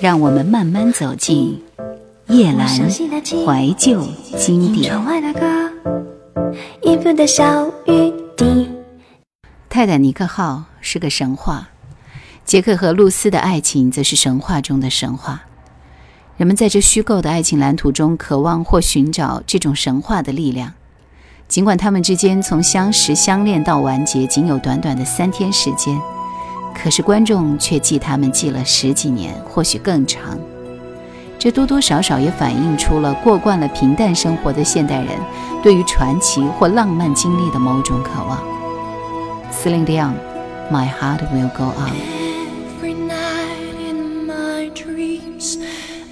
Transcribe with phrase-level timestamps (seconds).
[0.00, 1.60] 让我们慢慢走进
[2.28, 4.94] 叶阑怀旧经典。
[9.68, 11.70] 泰坦尼克号是个神话，
[12.44, 15.42] 杰克和露丝的爱情则是神话中的神话。
[16.36, 20.74] 人们在这虚构的爱情蓝图中，渴望或寻找这种神话的力量。
[21.48, 25.98] 尽管他们之间从相识、相恋到完结仅有短短的三天时间，
[26.80, 30.38] 可是观众却记他们记了十几年，或许更长。
[31.38, 35.08] 这多多少少也反映出了过惯了平淡生活的现代人
[35.62, 38.38] 对于传奇或浪漫经历的某种渴望。
[39.50, 40.14] 司令亮
[40.70, 42.18] ，My heart will go on。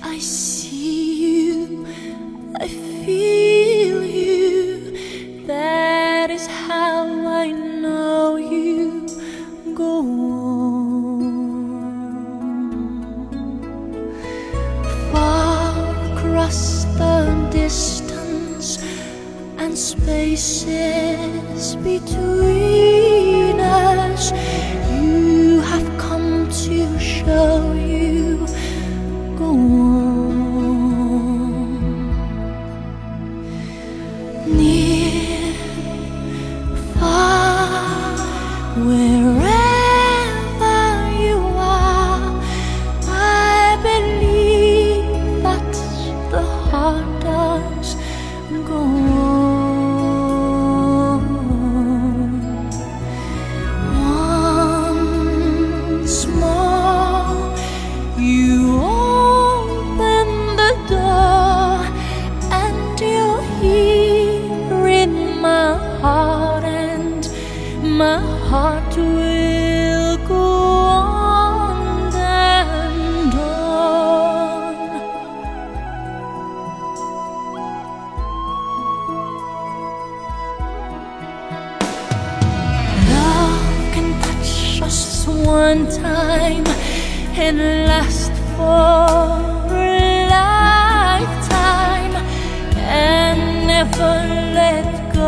[0.09, 2.86] spaces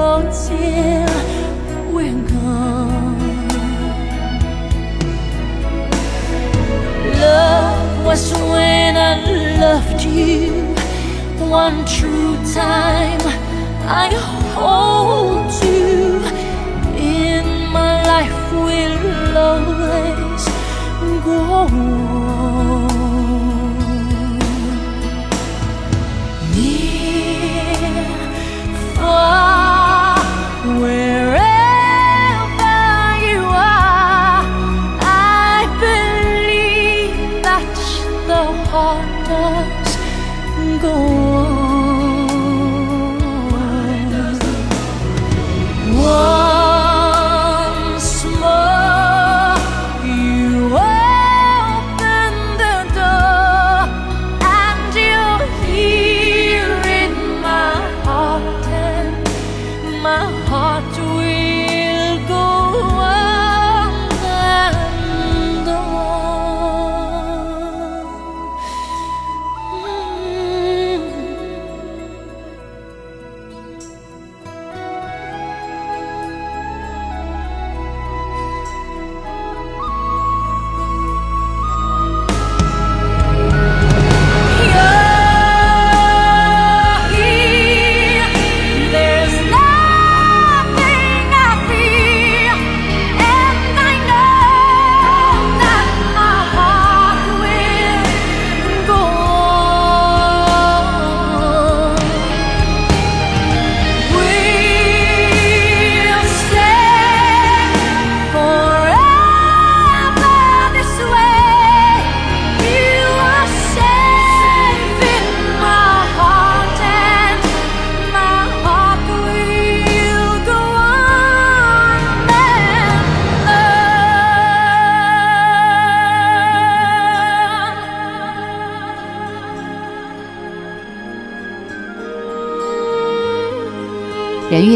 [0.09, 1.13] go till
[1.93, 3.19] we're gone.
[7.25, 9.15] Love was when I
[9.65, 10.53] loved you
[11.61, 13.23] one true time.
[14.05, 14.07] I
[14.57, 16.23] hold you
[17.17, 17.47] in
[17.79, 20.45] my life will always
[21.25, 22.88] wherever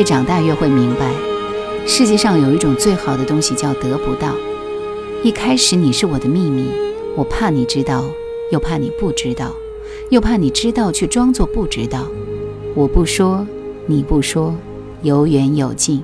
[0.02, 1.14] 越长大越会明白，
[1.86, 4.34] 世界上有一种最好的东西叫得不到。
[5.22, 6.72] 一开始你是我的秘密，
[7.16, 8.04] 我怕你知道，
[8.50, 9.52] 又怕你不知道，
[10.10, 12.08] 又怕你知道却装作不知道。
[12.74, 13.46] 我不说，
[13.86, 14.52] 你不说，
[15.02, 16.02] 有远有近。”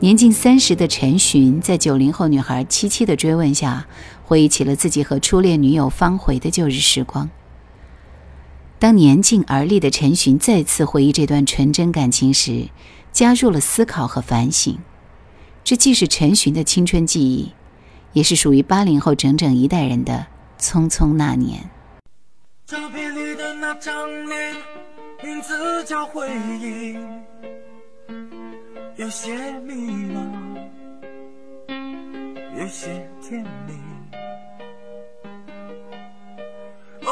[0.00, 3.86] 年近三十的陈寻，在九零后女孩七七的追问下，
[4.24, 7.28] 回忆起了自己和初恋女友方回的旧日时光。
[8.78, 12.68] 当年近而立的陈寻再次回忆这段纯真感情时，
[13.12, 14.78] 加入了思考和反省。
[15.62, 17.52] 这既是陈寻的青春记忆，
[18.12, 20.26] 也是属于八零后整整一代人的
[20.58, 21.70] 匆匆那年。
[22.66, 24.54] 照片里的那张脸，
[25.22, 26.28] 名字叫回
[26.60, 26.98] 忆，
[28.96, 29.74] 有些迷
[30.12, 30.18] 茫，
[32.58, 33.72] 有些甜蜜。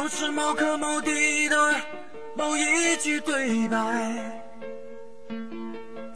[0.02, 1.56] 某时某刻某地的
[2.34, 3.78] 某一句对白，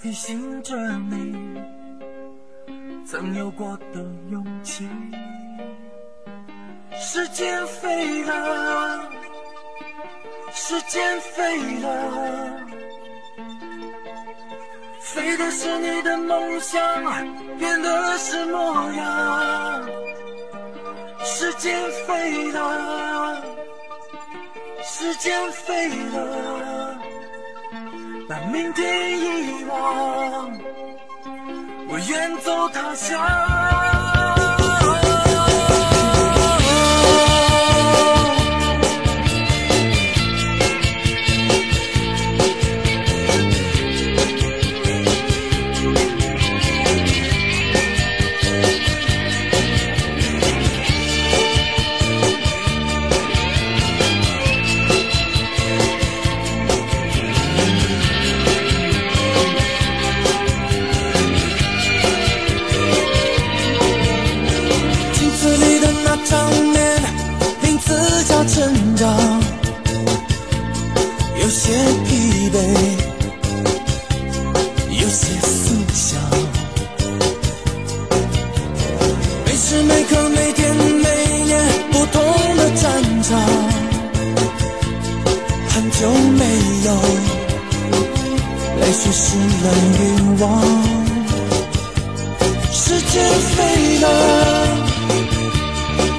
[0.03, 0.77] 提醒着
[1.09, 1.63] 你
[3.07, 4.01] 曾有过的
[4.33, 4.89] 勇气。
[6.99, 9.09] 时间飞了，
[10.53, 12.67] 时间飞了，
[15.01, 16.83] 飞的是你的梦想，
[17.57, 19.89] 变的是模样。
[21.25, 23.26] 时间飞了，
[24.99, 26.99] 时间飞了，
[28.27, 30.59] 把明天遗忘，
[31.87, 33.86] 我远走他乡。
[79.69, 81.59] 时每刻，每天每年，
[81.91, 82.23] 不同
[82.57, 82.85] 的战
[83.25, 83.37] 场，
[85.71, 86.09] 很久
[86.39, 86.45] 没
[86.85, 86.89] 有
[88.81, 89.67] 泪水湿了
[89.99, 90.01] 欲
[90.41, 90.45] 望。
[92.71, 93.13] 时间
[93.57, 93.59] 飞
[93.99, 94.07] 了，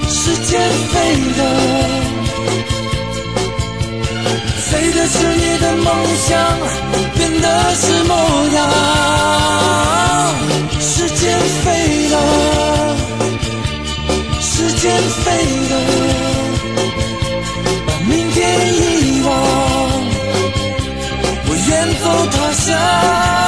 [0.09, 0.59] 时间
[0.91, 0.95] 飞
[1.37, 1.41] 了，
[4.59, 5.85] 飞的是你的梦
[6.27, 6.35] 想，
[7.15, 7.45] 变的
[7.75, 8.13] 是模
[8.55, 8.57] 样。
[10.81, 11.65] 时间飞
[12.09, 12.15] 了，
[14.87, 15.25] 天飞
[15.69, 15.73] 了，
[17.85, 18.39] 把明天
[18.73, 19.29] 遗忘，
[21.45, 21.69] 我远
[21.99, 23.46] 走他乡。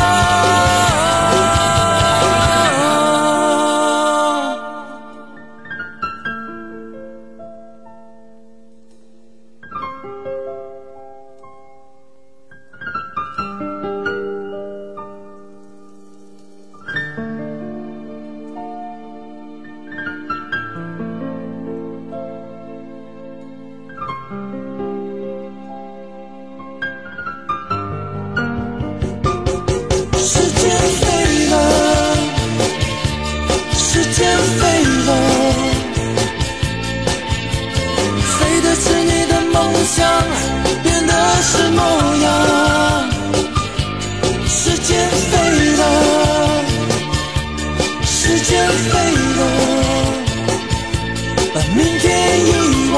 [51.89, 52.09] 把明天
[52.45, 52.97] 一望，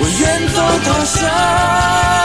[0.00, 0.22] 我远
[0.54, 2.23] 走他乡。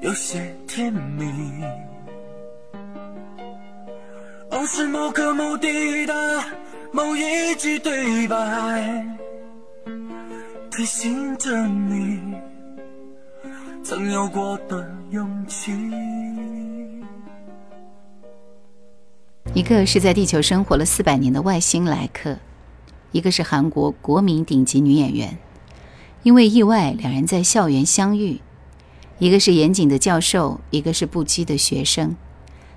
[0.00, 1.26] 有些甜蜜。
[4.50, 6.42] 某时某个某地的
[6.90, 9.06] 某一句对白，
[10.70, 12.18] 提醒着你
[13.84, 15.72] 曾有过的勇气。
[19.52, 22.38] 一个是在地球生活了四百年的外星来客，
[23.12, 25.36] 一个是韩国国民顶级女演员。
[26.22, 28.40] 因为意外，两人在校园相遇。
[29.20, 32.16] 一个是严谨的教授，一个是不羁的学生。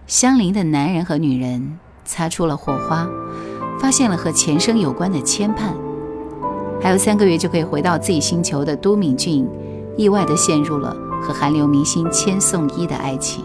[0.08, 3.08] 相邻的男人和女人擦出了火花，
[3.80, 5.74] 发现了和前生有关的牵绊。
[6.82, 9.48] 还有三个月就可以回到自己星球的都敏俊，
[9.96, 13.42] 意外的陷入了和韩流明星千颂伊的爱情。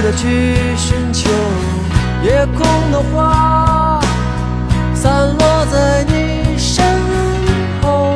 [0.00, 1.28] 值得去寻求？
[2.22, 3.98] 夜空的花
[4.94, 6.84] 散落在你身
[7.82, 8.14] 后，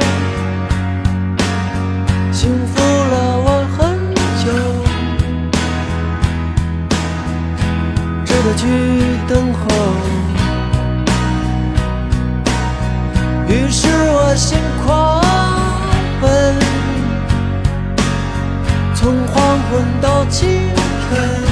[2.30, 3.98] 幸福了我很
[4.44, 4.46] 久。
[8.24, 8.62] 值得去
[9.26, 9.60] 等候。
[13.48, 15.20] 于是我心狂
[16.20, 16.54] 奔，
[18.94, 20.70] 从黄昏到清
[21.10, 21.51] 晨，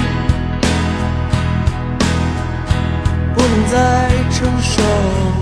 [3.41, 5.40] 不能再承受。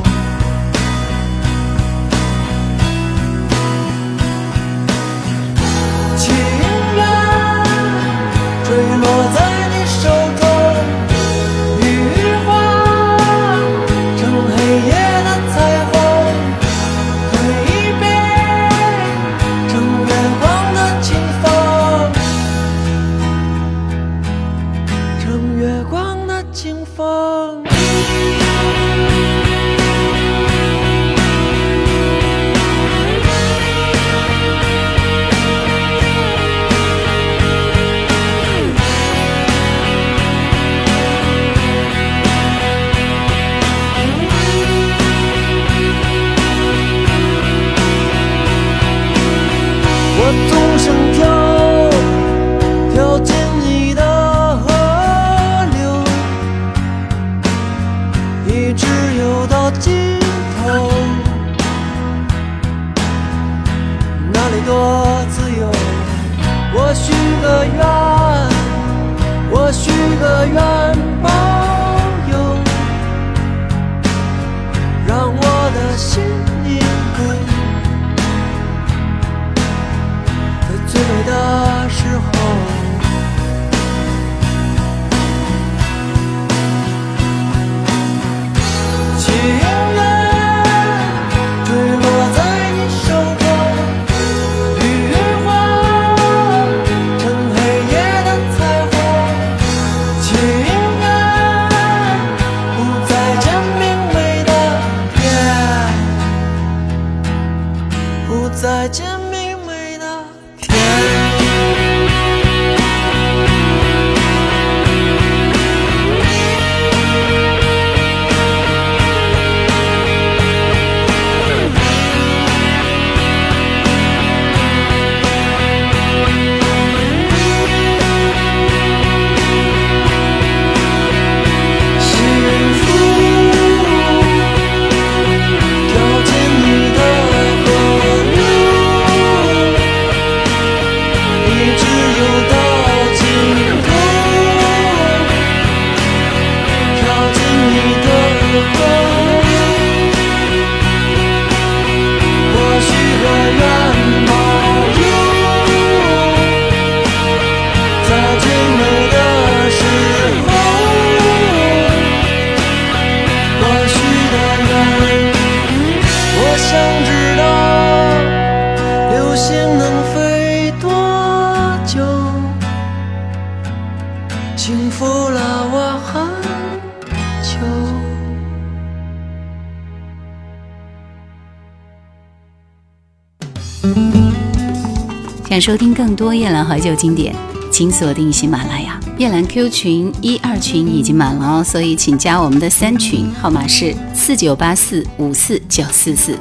[185.60, 187.34] 收听更多夜兰怀旧经典，
[187.72, 189.00] 请锁定喜马拉雅。
[189.18, 196.38] 夜兰 Q 群一二群已经满了哦，所以请加我们的三群，号码是四九八四五四九四四。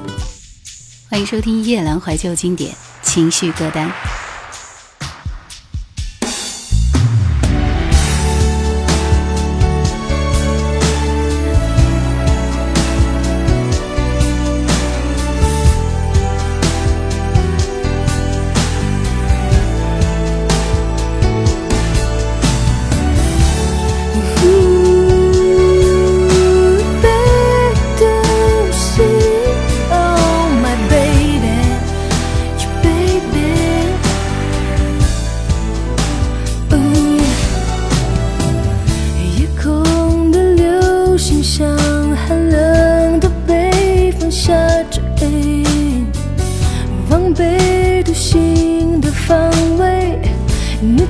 [1.10, 2.72] 欢迎收听夜兰怀旧经典
[3.02, 3.92] 情绪歌单。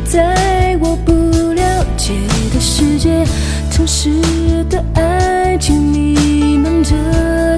[0.09, 1.11] 在我不
[1.53, 2.13] 了解
[2.53, 3.25] 的世界，
[3.69, 4.09] 城市
[4.69, 6.95] 的爱情弥漫着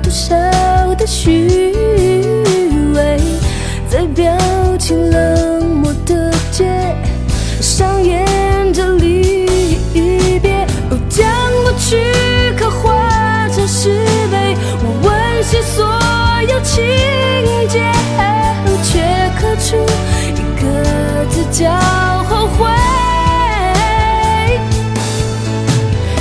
[0.02, 0.36] 多少
[0.96, 1.74] 的虚
[2.96, 3.20] 伪，
[3.88, 4.36] 在表
[4.80, 6.66] 情冷漠的街
[7.62, 9.46] 上演着离
[10.42, 11.30] 别，哦，将
[11.62, 11.98] 过去
[12.58, 15.86] 刻画成石碑，我温习所
[16.52, 16.84] 有情
[17.70, 17.92] 节，
[18.82, 19.00] 却
[19.40, 19.78] 刻出
[21.40, 21.72] 一个字叫
[22.30, 22.68] 后悔。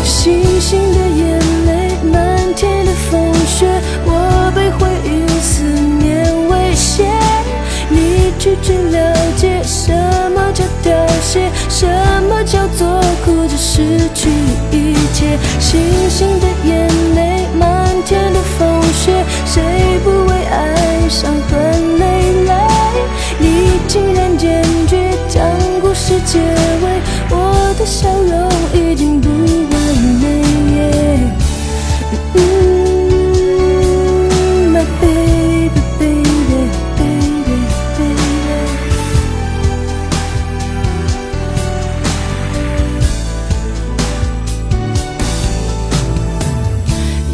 [0.05, 3.67] 星星的眼泪，漫天的风雪，
[4.05, 7.05] 我被回忆思念威胁。
[7.89, 9.93] 你拒绝了解什
[10.31, 11.87] 么叫凋谢，什
[12.29, 14.29] 么叫做哭着失去
[14.71, 15.39] 一切。
[15.59, 16.88] 星星的眼
[26.31, 29.77] 结尾，我的笑容已经不完
[30.21, 30.27] 美。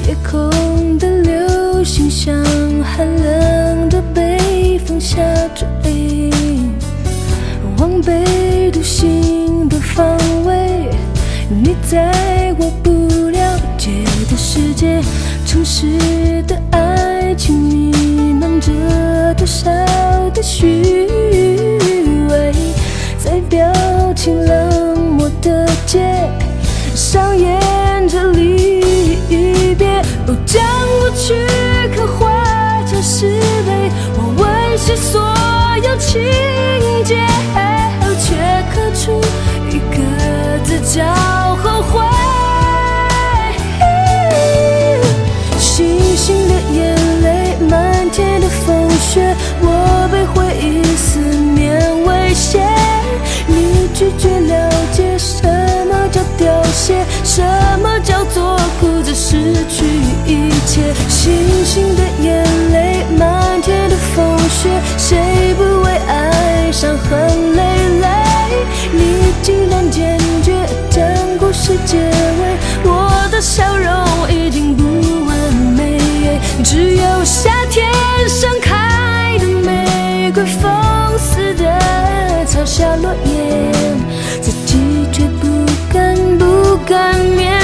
[0.06, 2.32] 夜空的流星像
[2.84, 5.16] 寒冷的北风下
[5.54, 5.66] 坠，
[7.78, 10.88] 往北独行的方位，
[11.50, 13.90] 有你在我不了解
[14.30, 15.00] 的世界，
[15.44, 17.92] 城市的爱情弥
[18.32, 18.70] 漫着
[19.36, 19.70] 多少
[20.32, 21.08] 的虚
[22.30, 22.52] 伪，
[23.18, 23.72] 在表
[24.14, 26.00] 情冷漠的街
[26.94, 30.62] 上演着离别，哦，将
[31.00, 31.34] 过去
[31.94, 35.33] 刻画成石碑，我温习所
[40.94, 41.02] 叫
[41.56, 42.00] 后悔。
[45.58, 52.62] 星星的眼泪，漫天的风雪，我被回忆思念威胁。
[53.48, 55.42] 你拒绝了解什
[55.88, 57.42] 么叫凋谢，什
[57.82, 59.84] 么叫做哭着失去
[60.24, 60.94] 一切。
[61.08, 61.93] 星星
[73.34, 74.84] 的笑容已经不
[75.26, 75.36] 完
[75.76, 75.98] 美，
[76.62, 77.84] 只有夏天
[78.28, 80.70] 盛开的玫瑰，风
[81.18, 81.64] 似的
[82.46, 83.72] 嘲笑落叶，
[84.40, 87.60] 自己却不敢不敢面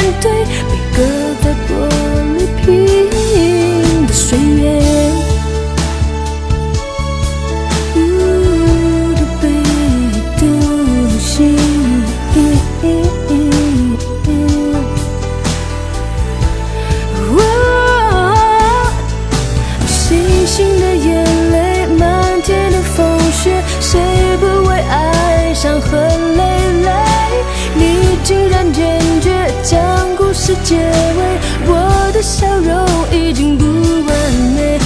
[32.23, 34.79] 笑容已经不完美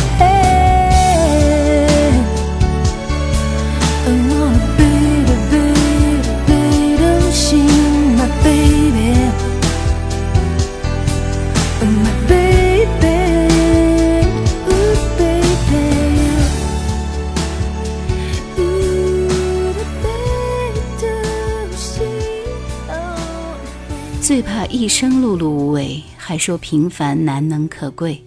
[24.21, 26.03] 最怕一生碌碌无为。
[26.27, 28.25] 还说平凡难能可贵。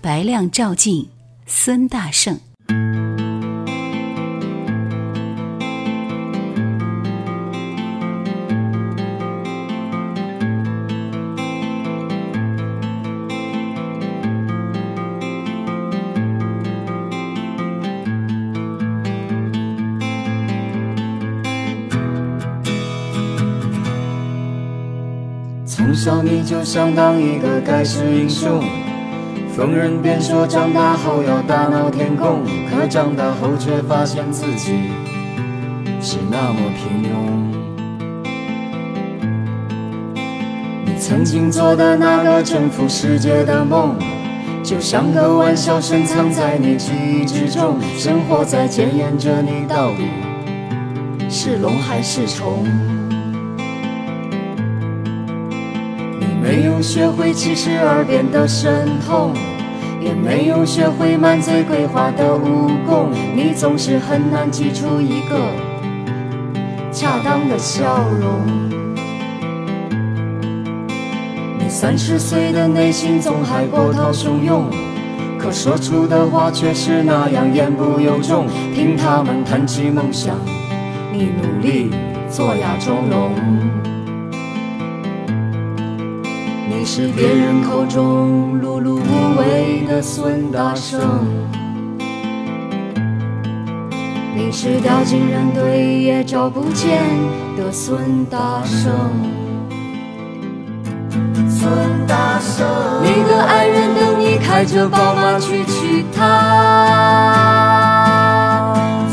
[0.00, 1.08] 白亮、赵静、
[1.46, 2.36] 孙大圣。
[26.04, 28.60] 小你就想当一个盖世英雄，
[29.54, 34.90] 逢人便说长大后要大闹天宫，可长大后却发现自己
[36.00, 37.14] 是那么平庸。
[40.84, 43.94] 你曾经做的那个征服世界的梦，
[44.64, 50.08] 就像个玩笑深藏在你记忆之中，生活在检验着你到底
[51.30, 52.66] 是龙还是虫。
[56.54, 59.32] 没有学会七十二变的神通，
[60.02, 65.38] 也没有学会满嘴鬼话的武功，你总是很难挤出一个
[66.92, 68.42] 恰当的笑容。
[71.58, 74.66] 你三十岁的内心总还波涛汹涌，
[75.38, 78.46] 可说出的话却是那样言不由衷。
[78.74, 80.36] 听他们谈起梦想，
[81.10, 81.90] 你努力
[82.28, 83.61] 做哑钟聋。
[86.82, 90.98] 你是别人口中碌碌无为的孙大圣，
[94.34, 97.00] 你是掉进人堆也找不见
[97.56, 98.92] 的孙大圣。
[101.48, 101.70] 孙
[102.08, 102.66] 大圣，
[103.04, 106.24] 你的爱人等你开着宝马去娶她。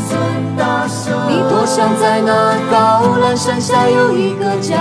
[0.08, 0.18] 孙
[0.56, 4.74] 大圣，你多想在那高栏山下有一个家。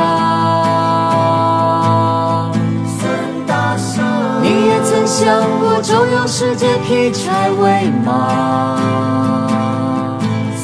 [4.90, 8.80] 曾想过周游世界劈柴喂马。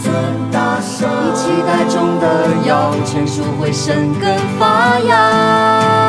[0.01, 0.11] 孙
[0.51, 6.05] 大圣，你期待中的摇钱树会生根发芽。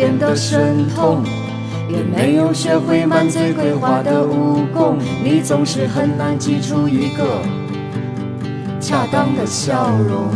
[0.00, 1.22] 变得神通，
[1.86, 7.42] 也没有学会满嘴鬼话的武功，你总是很难挤出一个
[8.80, 10.30] 恰当的笑容。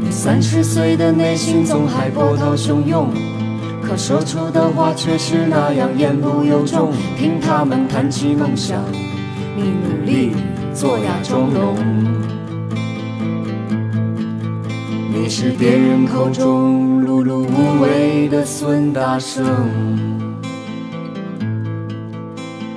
[0.00, 3.10] 你三十岁的内心总还波涛汹涌，
[3.82, 6.90] 可说出的话却是那样言不由衷。
[7.18, 8.82] 听他们谈起梦想，
[9.54, 10.32] 你努力
[10.72, 12.15] 做哑钟聋。
[15.38, 19.44] 是别人口中碌碌无为的孙大圣，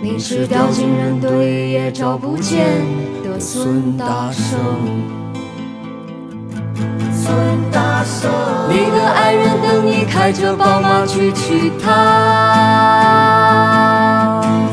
[0.02, 2.66] 你是掉进人堆也找不见
[3.24, 4.60] 的孙大圣。
[7.14, 7.34] 孙
[7.72, 8.30] 大圣，
[8.70, 11.96] 你的爱人等你开着宝马去娶她。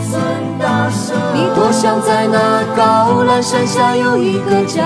[0.03, 0.21] 孙
[0.59, 4.83] 大圣，你多想在那高栏山下有一个家。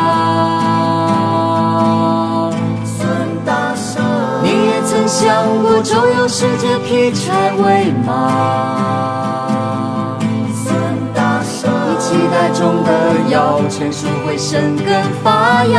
[4.90, 10.18] 曾想过周游世界劈柴喂马。
[10.52, 10.74] 孙
[11.14, 12.90] 大圣，你期待中的
[13.28, 15.78] 摇钱树会生根发芽。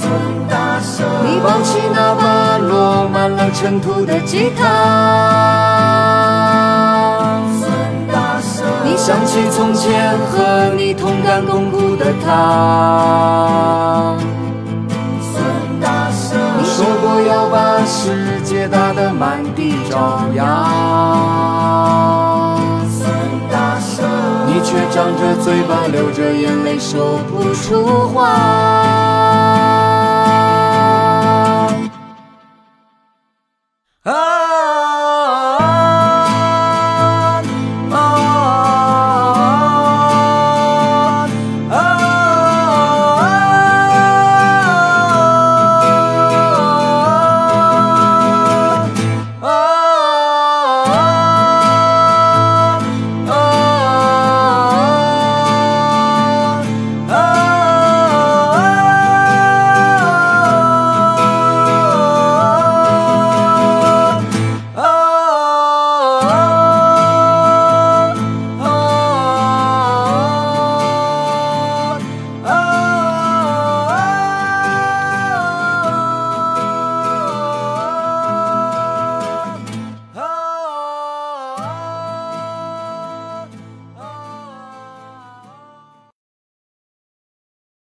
[0.00, 0.08] 孙
[0.48, 4.62] 大圣，你抱起那把落满了尘土的吉他。
[8.84, 14.14] 你想起从前和你同甘共苦的他。
[17.86, 20.44] 世界大得满地找牙
[24.46, 29.54] 你却张着嘴巴流着眼泪说不出话。